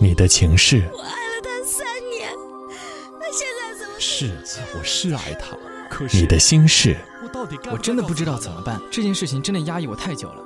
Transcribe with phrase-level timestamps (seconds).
[0.00, 0.88] 你的情事。
[0.92, 2.30] 我爱了他三年，
[3.18, 3.94] 他现在怎么？
[3.98, 4.30] 是，
[4.78, 5.56] 我是爱他，
[5.88, 10.42] 可是你的心事，我到底该我真的不知道怎么办，这件事情真的压抑我太久了。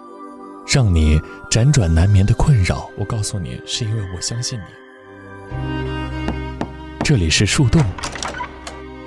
[0.67, 1.19] 让你
[1.51, 2.89] 辗转难眠的困扰。
[2.97, 4.65] 我告诉你，是因为我相信你。
[7.03, 7.83] 这里是树洞，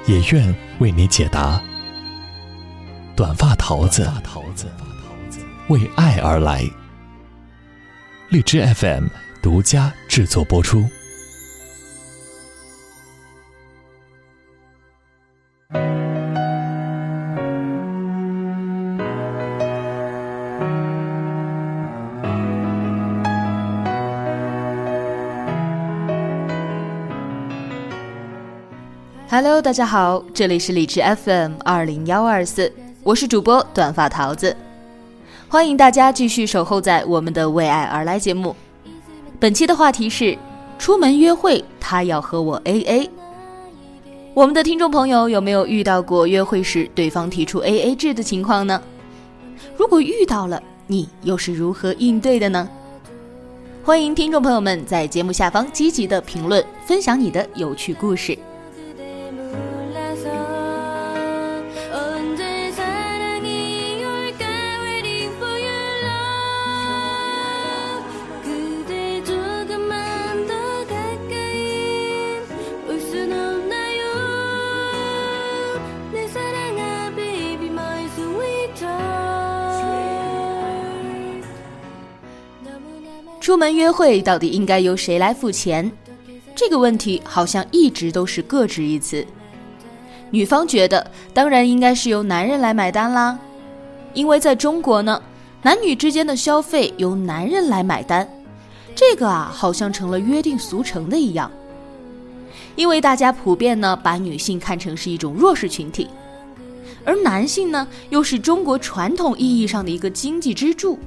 [0.06, 1.62] 也愿为你解答。
[3.16, 4.68] 短发桃子，桃子，
[5.70, 6.70] 为爱而来。
[8.30, 9.06] 荔枝 FM
[9.44, 10.86] 独家制作播出。
[29.30, 32.72] Hello，大家好，这里是荔枝 FM 二零幺二四，
[33.04, 34.56] 我是主播短发桃子，
[35.50, 38.56] 欢迎大家继续守候在我们的为爱而来节目。
[39.44, 40.38] 本期的话题是
[40.80, 43.10] 出门约会，他要和我 AA。
[44.34, 48.82] 我们的听众朋友有没有遇到过约会时对方提出 AA 制的情况呢？
[49.76, 52.70] 如果遇到了，你又是如何应对的呢？
[53.84, 58.38] 欢迎听众朋友们在节目下方积极的评论，分享你的有趣故事。
[83.44, 85.92] 出门约会到底应该由谁来付钱？
[86.56, 89.28] 这个问题好像一直都是各执一词。
[90.32, 93.38] 女方觉得当然应该是由男人来买单啦，
[94.14, 95.22] 因为在中国呢，
[95.62, 98.26] 男女之间的消费由男人来买单，
[98.96, 101.52] 这个啊好像成了约定俗成的一样。
[102.78, 106.08] 因为大家普遍呢把女性看成是一种弱势群体，
[107.04, 110.98] 而男性呢又是中国传统意义上的一个经济支柱。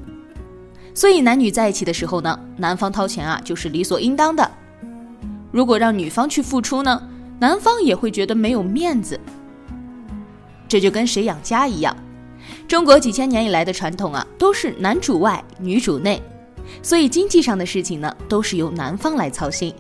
[0.97, 4.51] 所以男女在一起的时候呢，男方掏钱啊就是理所应当的。
[5.53, 7.03] 如果让女方去付出呢，
[7.39, 9.21] 男方也会觉得没有面子。
[10.67, 11.95] 这就跟谁养家一样，
[12.67, 16.21] 中国几千年以来的传统啊，都是男主外女主内，
[16.83, 19.75] 所以经济上的事情呢，都是由男方来操心。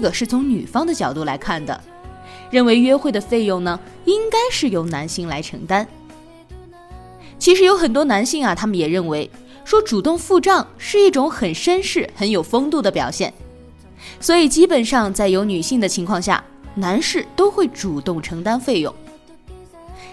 [0.00, 1.78] 这个是从女方的角度来看的，
[2.50, 5.86] 认为约会的费用呢，应该是由男性来承担。
[7.38, 9.30] 其实有很多男性啊，他们也认为
[9.62, 13.30] 说主动付账是一种很绅士、很有风度的表现，
[14.20, 16.42] 所以基本上在有女性的情况下，
[16.76, 18.94] 男士都会主动承担费用。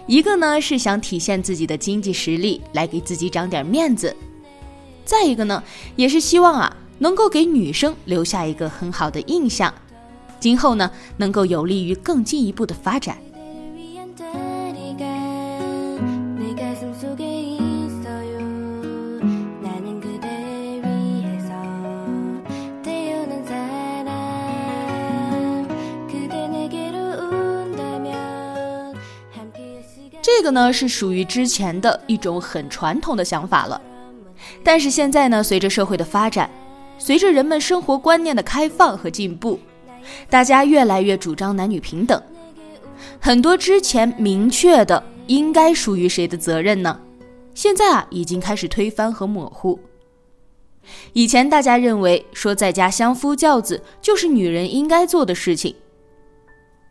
[0.06, 4.10] 一个呢是想体现自己的经济实力，来给自己长点面子；
[5.06, 5.64] 再一个呢，
[5.96, 9.74] 也是希望啊能够给女生留下一个很好的印象
[10.40, 13.18] 今后呢能够有利于更进一步的发展。
[30.22, 33.82] 这个呢是属于之前的一种很传统的想法了。
[34.64, 36.48] 但是现在呢随着社会的发展
[36.98, 39.60] 随着人们生活观念的开放和进步，
[40.30, 42.22] 大家越来越主张男女平等，
[43.20, 47.00] 很多之前明确的应该属于谁的责任呢，
[47.54, 49.80] 现在啊已经开始推翻和模糊。
[51.14, 55.76] 以前大家认为说在家相夫教子就是女人应该做的事情，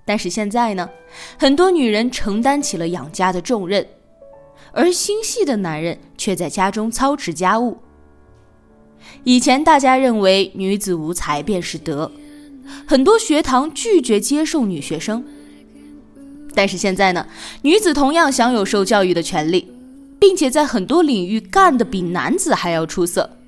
[0.04, 0.88] 但是现在呢，
[1.38, 3.86] 很多女人承担起了养家的重任，
[4.72, 7.78] 而心细的男人却在家中操持家务。
[9.25, 12.10] 以前大家认为女子无才便是德，
[12.87, 15.25] 很多学堂拒绝接受女学生。
[16.54, 17.27] 但是现在呢，
[17.63, 19.71] 女子同样享有受教育的权利，
[20.19, 23.39] 并且在很多领域干得比男子还要出色。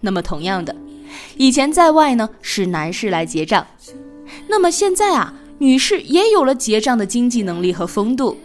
[0.00, 0.76] 那么同样的，
[1.36, 3.66] 以前在外呢是男士来结账，
[4.48, 8.36] 那么现在啊，女士也有了结账的经济能力和风度。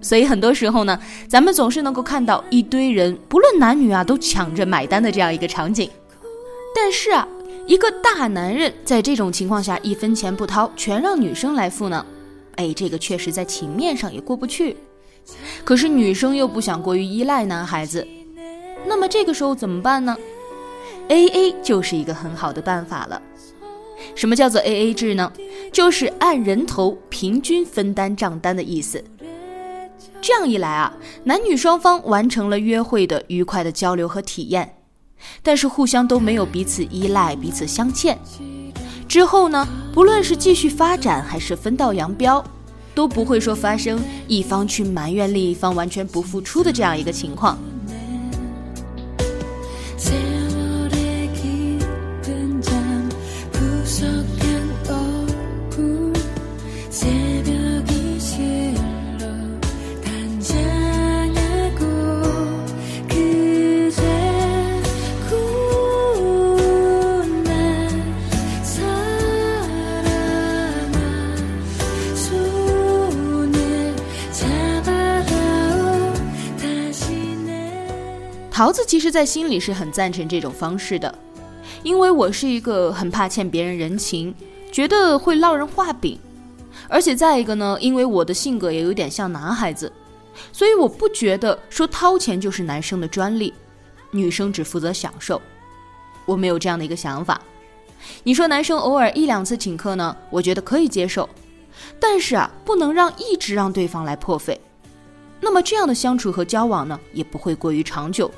[0.00, 0.98] 所以很多时候呢，
[1.28, 5.90] 咱们总是能够看到一堆人，不论男女啊，都抢着买单的这样一个场景。
[6.74, 7.26] 但是啊，
[7.66, 12.04] 一个大男人在这种情况下一分钱不掏，全让女生来付呢？
[12.56, 14.76] 哎，这个确实在情面上也过不去。
[15.64, 18.06] 可是女生又不想过于依赖男孩子，
[18.86, 20.16] 那么这个时候怎么办呢
[21.08, 23.20] ？A A 就是一个很好的办法了。
[24.14, 25.32] 什么叫做 A A 制呢？
[25.72, 29.02] 就是按人头平均分担账单的意思。
[30.20, 30.92] 这样一来啊，
[31.24, 34.76] 男女双方完成了约会的愉快的交流和体验，
[35.42, 38.18] 但是互相都没有彼此依赖、彼此相欠。
[39.08, 42.44] 之后呢，不论是继续发展还是分道扬镳，
[42.94, 47.58] 都不会说发生一方去埋怨另一方完全不付出的这样一个情况。
[78.68, 81.18] 桃子其实，在心里是很赞成这种方式的，
[81.82, 84.34] 因为我是一个很怕欠别人人情，
[84.70, 86.18] 觉得会落人话柄，
[86.86, 89.90] 而且再一个呢，因为我的性格也有点像男孩子，
[90.52, 93.54] 所以我不觉得说掏钱就是男生的专利，
[94.10, 95.40] 女生只负责享受，
[96.26, 97.40] 我没有这样的一个想法。
[98.22, 101.26] 你说男生偶尔一两次请客呢，我觉得可以接受，
[101.98, 104.60] 但是啊，不能让一直让对方来破费，
[105.40, 108.30] 那么这样的相处和交往呢，也不会过于长久。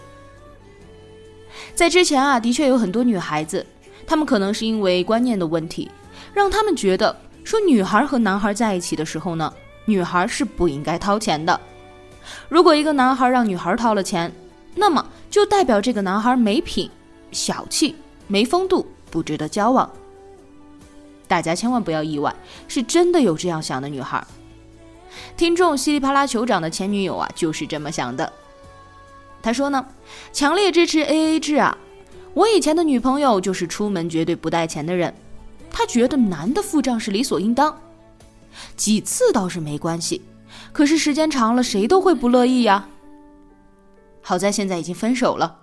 [1.74, 3.64] 在之前啊，的确有很多女孩子，
[4.06, 5.90] 她们可能是因为观念的问题，
[6.34, 9.52] 让她们觉得说女孩和男孩在一起的时候呢，
[9.86, 11.58] 女孩是不应该掏钱的。
[12.48, 14.32] 如果一个男孩让女孩掏了钱，
[14.74, 16.90] 那么就代表这个男孩没品、
[17.32, 17.96] 小气、
[18.26, 19.90] 没风度，不值得交往。
[21.26, 22.34] 大家千万不要意外，
[22.68, 24.24] 是真的有这样想的女孩。
[25.36, 28.32] 听众稀里啪啦酋长的前女友啊，就是这么想的。
[29.42, 29.86] 他说呢，
[30.32, 31.76] 强烈支持 A A 制啊！
[32.34, 35.14] 我以前的女朋友就是出门绝对不带钱的人，
[35.70, 37.76] 她觉得男的付账是理所应当。
[38.76, 40.22] 几次倒是没关系，
[40.72, 42.88] 可是时间长了，谁都会不乐意呀。
[44.22, 45.56] 好在现在已经分手了。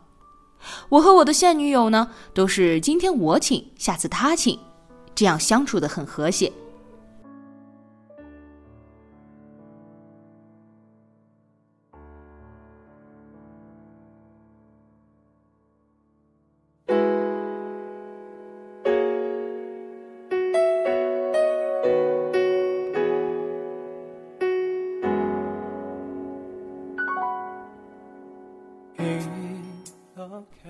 [0.89, 4.59] 我和我的现女友呢，都是今天我请，下次她请，
[5.13, 6.51] 这样相处的很和谐。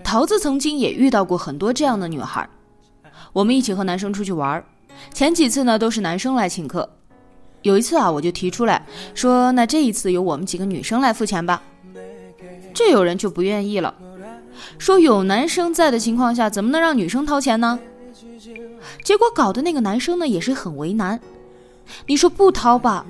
[0.03, 2.47] 桃子曾经也遇到过很多这样的女孩，
[3.33, 4.63] 我们一起和男生出去玩，
[5.13, 6.89] 前几次呢都是男生来请客，
[7.61, 11.61] 有一次啊我就提出来说，那这一次由我们几个女生来付钱吧，
[12.73, 13.93] 这有人就不愿意了，
[14.77, 17.79] 说有男生在的情况下怎么能让女生掏钱呢？
[19.03, 21.19] 结果搞得那个男生呢也是很为难，
[22.05, 23.05] 你说不掏吧，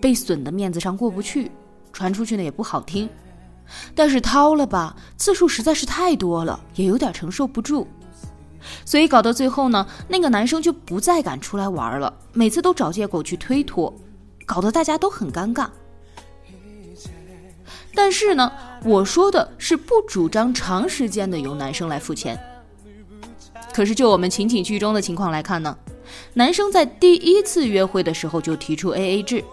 [0.00, 1.50] 被损的面子上过不去，
[1.92, 3.08] 传出去呢也不好听。
[3.94, 7.86] 但是掏了吧，次数实在是太多了，也有点承受不住，
[8.84, 13.94] 所以搞到最后呢，那个男生就不再敢出来玩了，每次都找借口去推脱，
[14.46, 15.68] 搞得大家都很尴尬。
[17.94, 18.50] 但是呢，
[18.84, 22.38] 我说的是不主张长时间的由男生来付钱。
[23.74, 25.76] 可是就我们情景剧中的情况来看呢，
[26.34, 29.44] 男生在第一次约会的时候就提出 AA 制，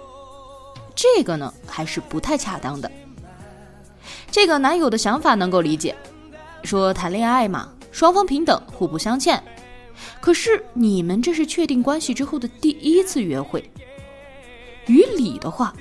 [0.95, 2.89] 这个呢还是不太恰当的。
[4.31, 5.95] 这个男友的想法能够理解，
[6.63, 9.41] 说谈恋爱嘛，双方平等，互不相欠。
[10.21, 13.69] 可是你们这是确定关系之后的第一次约会，
[14.85, 15.73] 于理的话，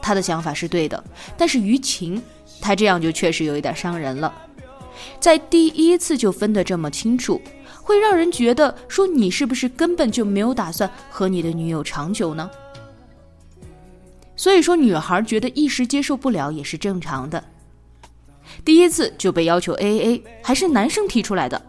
[0.00, 1.02] 他的想法是对的，
[1.36, 2.22] 但是于情，
[2.60, 4.32] 他这样就确实有一点伤人了。
[5.20, 7.40] 在第一次就分得这么清楚，
[7.82, 12.50] 会让人觉得说你是不是根本就没有打算和你的女友长久呢？
[14.36, 17.42] 所以说，女孩觉得一时接受不了也是正常的。
[18.64, 21.60] 第一次就被要求 A A，还是男生提出来的，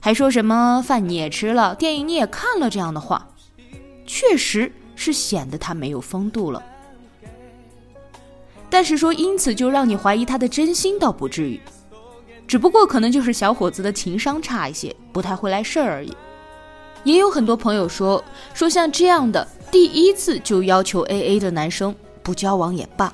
[0.00, 3.28] 还说什么饭你也吃了，电影你也看了这样的话，
[4.06, 6.62] 确实是显得他没有风度了。
[8.68, 11.60] 但是说因此就让你怀疑他的真心，倒不至于，
[12.46, 16.12] 只不过可能就是小伙子的情商差一些，不太会来事儿而已。
[17.04, 18.24] 也有很多朋友说，
[18.54, 23.12] 说像这样的第一次就要求 A A 的男生，不交往也罢。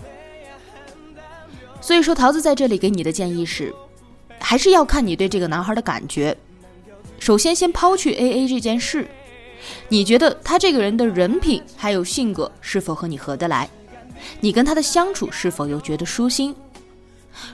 [1.80, 3.74] 所以说，桃子在这里给你的建议是，
[4.38, 6.36] 还是要看你对这个男孩的感觉。
[7.18, 9.08] 首先先抛去 A A 这件事，
[9.88, 13.68] 你觉得他这个人的人品还有性格是否和你合得来？
[14.40, 16.54] 你跟他的相处是否又觉得舒心？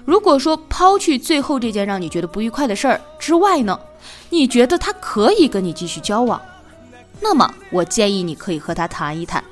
[0.04, 3.78] 如果说抛去最后这件让你觉得不愉快的事儿之外呢，
[4.30, 6.40] 你觉得他可以跟你继续交往，
[7.20, 9.44] 那么我建议你可以和他谈一谈，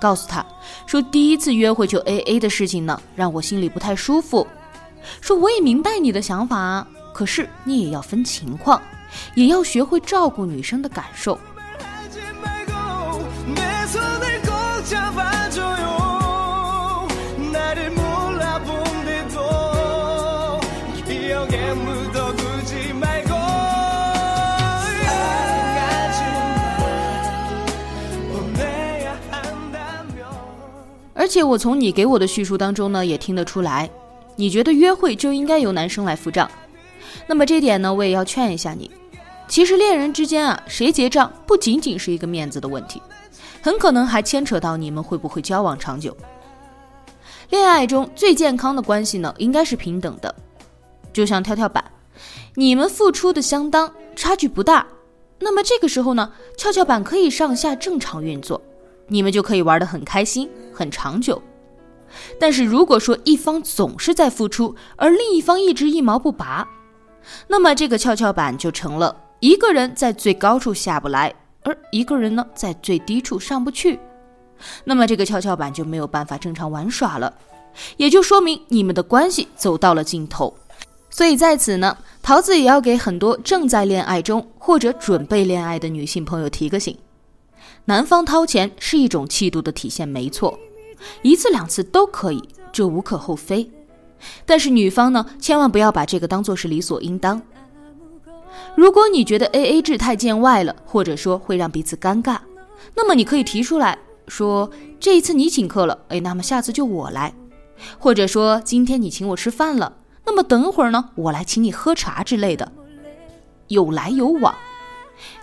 [0.00, 0.44] 告诉他
[0.86, 4.46] 说第一次约会就 A A 的事情呢，让我心里不太舒服。
[5.20, 8.80] 说我也明白你的想法，可是你也要分情况，
[9.34, 11.38] 也要学会照顾女生的感受。
[31.20, 33.90] 而且我从你给我的叙述当中呢，也听得出来，
[34.36, 36.50] 你觉得约会就应该由男生来付账。
[37.26, 38.90] 那么这点呢，我也要劝一下你。
[39.46, 43.02] 其实恋人之间啊，谁结账不仅仅是一个面子的问题，
[43.60, 46.16] 很可能还牵扯到你们会不会交往长久。
[47.50, 50.34] 恋爱中最健康的关系呢，应该是平等的，
[51.12, 51.84] 就像跳跳板，
[52.54, 54.86] 你们付出的相当，差距不大，
[55.38, 58.58] 那么这个时候呢，跷跷板可以上下正常运作，
[59.10, 61.42] 你们就可以玩得很开心、很长久。
[62.40, 66.66] 但是如果说一方总是在付出，而另一方一直一毛不拔，
[67.46, 73.98] 那么这个跷跷板就成了一个人在最高处下不来，而一个人呢在最低处上不去。
[74.84, 77.32] 那么这个跷跷板就没有办法正常玩耍了，
[77.96, 80.52] 也就说明你们的关系走到了尽头。
[81.10, 86.96] 所以在此呢，桃子也要给很多正在恋爱中或者准备恋爱的女性朋友提个醒：
[87.90, 90.56] 男方掏钱是一种气度的体现，没错，
[91.22, 93.68] 一次两次都可以，这无可厚非。
[94.46, 97.42] 但是女方呢，千万不要把这个当做是理所应当。
[98.76, 102.38] 如果你觉得 A A 制太见外了，或者说会让彼此尴尬，
[102.94, 104.70] 那么你可以提出来说，
[105.00, 107.34] 这一次你请客了，哎，那么下次就我来，
[107.98, 112.70] 或者说今天你请我吃饭了，那么等会儿呢，我来请你喝茶之类的，
[113.66, 114.54] 有来有往。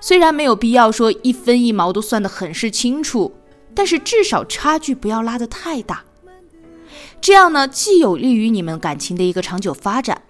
[0.01, 3.33] 虽然没有必要说一分一毛都算得很是清楚，
[3.73, 6.03] 但是至少差距不要拉得太大。
[7.19, 10.21] 这样呢，既有利于你们感情的一个长久发展，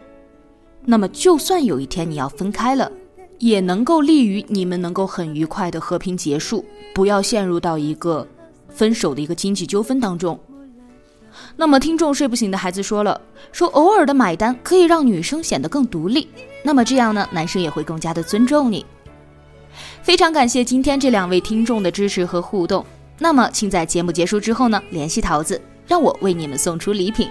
[0.86, 2.92] 那么就算有一天你要分开了，
[3.40, 8.26] 也能够利于你们能够很愉快的和平结束，不要陷入到一个
[8.70, 10.40] 分手的一个经济纠纷当中。
[11.56, 13.20] 那么，听众睡不醒的孩子说了，
[13.52, 16.28] 说偶尔的买单可以让女生显得更独立，
[16.64, 18.86] 那么这样呢，男生也会更加的尊重你。
[20.08, 22.86] 非常感谢今天这两位听众的支持和互动。
[23.20, 27.30] 那么，请在节目结束之后呢，联系桃子，让我为你们送出礼品。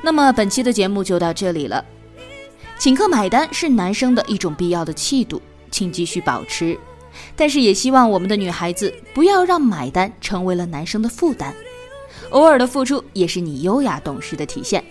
[0.00, 1.84] 那么本期的节目就到这里了。
[2.78, 6.78] 请客买单是男生的一种必要的气度，请继续保持。
[7.36, 11.54] 但是也希望我们的女孩子不要让买单成为了男生的负担，
[12.30, 14.82] 偶尔的付出也是你优雅懂事的体现。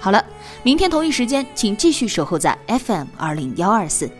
[0.00, 0.24] 好了，
[0.64, 4.10] 明天同一时间，请继续守候在 FM 二零幺二四。